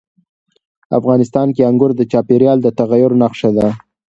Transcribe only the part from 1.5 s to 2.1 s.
کې انګور د